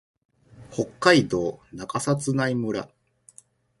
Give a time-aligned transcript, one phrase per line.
[0.71, 2.89] 北海道中札内村